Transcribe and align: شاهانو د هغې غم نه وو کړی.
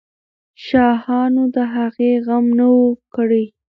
شاهانو 0.65 1.43
د 1.55 1.57
هغې 1.75 2.11
غم 2.25 2.45
نه 2.59 2.67
وو 2.75 2.87
کړی. 3.15 3.45